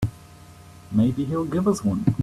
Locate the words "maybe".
0.91-1.25